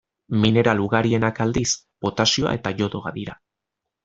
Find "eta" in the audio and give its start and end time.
2.61-2.75